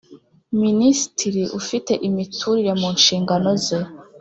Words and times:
Minisitiri 0.63 1.43
ufite 1.59 1.91
imiturire 2.07 2.71
mu 2.81 2.89
nshingano 2.97 3.49
ze 3.65 3.79